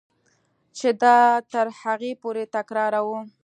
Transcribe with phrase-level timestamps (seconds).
[0.77, 1.17] چې دا
[1.51, 3.19] تر هغې پورې تکراروه.